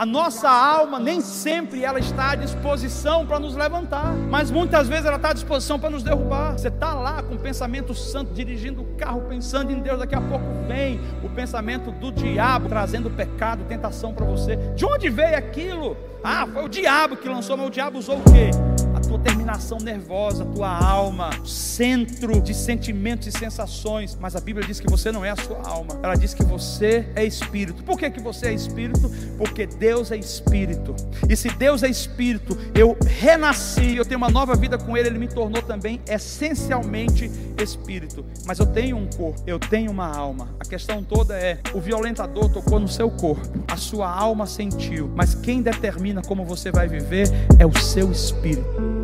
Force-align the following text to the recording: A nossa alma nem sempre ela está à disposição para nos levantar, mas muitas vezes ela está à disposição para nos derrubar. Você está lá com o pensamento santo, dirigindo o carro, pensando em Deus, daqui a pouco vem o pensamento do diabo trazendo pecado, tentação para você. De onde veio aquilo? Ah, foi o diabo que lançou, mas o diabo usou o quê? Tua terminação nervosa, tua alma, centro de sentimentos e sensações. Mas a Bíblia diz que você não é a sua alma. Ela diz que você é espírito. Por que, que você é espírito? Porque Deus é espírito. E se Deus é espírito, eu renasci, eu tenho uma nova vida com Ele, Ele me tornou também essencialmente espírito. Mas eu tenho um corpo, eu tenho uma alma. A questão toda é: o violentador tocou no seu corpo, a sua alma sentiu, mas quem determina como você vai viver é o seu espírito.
A 0.00 0.06
nossa 0.06 0.48
alma 0.48 0.98
nem 0.98 1.20
sempre 1.20 1.84
ela 1.84 1.98
está 1.98 2.30
à 2.30 2.34
disposição 2.34 3.26
para 3.26 3.38
nos 3.38 3.54
levantar, 3.54 4.14
mas 4.30 4.50
muitas 4.50 4.88
vezes 4.88 5.04
ela 5.04 5.16
está 5.16 5.28
à 5.28 5.32
disposição 5.34 5.78
para 5.78 5.90
nos 5.90 6.02
derrubar. 6.02 6.52
Você 6.52 6.68
está 6.68 6.94
lá 6.94 7.22
com 7.22 7.34
o 7.34 7.38
pensamento 7.38 7.94
santo, 7.94 8.32
dirigindo 8.32 8.80
o 8.80 8.96
carro, 8.96 9.20
pensando 9.28 9.70
em 9.70 9.78
Deus, 9.78 9.98
daqui 9.98 10.14
a 10.14 10.20
pouco 10.22 10.46
vem 10.66 10.98
o 11.22 11.28
pensamento 11.28 11.90
do 11.92 12.10
diabo 12.10 12.66
trazendo 12.66 13.10
pecado, 13.10 13.62
tentação 13.68 14.14
para 14.14 14.24
você. 14.24 14.56
De 14.74 14.86
onde 14.86 15.10
veio 15.10 15.36
aquilo? 15.36 15.94
Ah, 16.24 16.46
foi 16.50 16.64
o 16.64 16.68
diabo 16.70 17.18
que 17.18 17.28
lançou, 17.28 17.58
mas 17.58 17.66
o 17.66 17.70
diabo 17.70 17.98
usou 17.98 18.20
o 18.20 18.22
quê? 18.22 18.52
Tua 19.10 19.18
terminação 19.18 19.78
nervosa, 19.78 20.44
tua 20.44 20.68
alma, 20.68 21.30
centro 21.44 22.40
de 22.40 22.54
sentimentos 22.54 23.26
e 23.26 23.32
sensações. 23.32 24.16
Mas 24.20 24.36
a 24.36 24.40
Bíblia 24.40 24.64
diz 24.64 24.78
que 24.78 24.88
você 24.88 25.10
não 25.10 25.24
é 25.24 25.30
a 25.30 25.36
sua 25.36 25.60
alma. 25.66 25.98
Ela 26.00 26.14
diz 26.14 26.32
que 26.32 26.44
você 26.44 27.08
é 27.16 27.24
espírito. 27.24 27.82
Por 27.82 27.98
que, 27.98 28.08
que 28.08 28.20
você 28.20 28.46
é 28.46 28.52
espírito? 28.52 29.10
Porque 29.36 29.66
Deus 29.66 30.12
é 30.12 30.16
espírito. 30.16 30.94
E 31.28 31.34
se 31.34 31.48
Deus 31.48 31.82
é 31.82 31.88
espírito, 31.88 32.56
eu 32.72 32.96
renasci, 33.04 33.96
eu 33.96 34.04
tenho 34.04 34.18
uma 34.18 34.30
nova 34.30 34.54
vida 34.54 34.78
com 34.78 34.96
Ele, 34.96 35.08
Ele 35.08 35.18
me 35.18 35.26
tornou 35.26 35.60
também 35.60 36.00
essencialmente 36.08 37.28
espírito. 37.60 38.24
Mas 38.46 38.60
eu 38.60 38.66
tenho 38.66 38.96
um 38.96 39.08
corpo, 39.08 39.42
eu 39.44 39.58
tenho 39.58 39.90
uma 39.90 40.06
alma. 40.06 40.54
A 40.60 40.64
questão 40.64 41.02
toda 41.02 41.36
é: 41.36 41.58
o 41.74 41.80
violentador 41.80 42.48
tocou 42.48 42.78
no 42.78 42.86
seu 42.86 43.10
corpo, 43.10 43.64
a 43.66 43.76
sua 43.76 44.08
alma 44.08 44.46
sentiu, 44.46 45.10
mas 45.16 45.34
quem 45.34 45.62
determina 45.62 46.22
como 46.22 46.44
você 46.44 46.70
vai 46.70 46.86
viver 46.86 47.26
é 47.58 47.66
o 47.66 47.76
seu 47.76 48.12
espírito. 48.12 48.99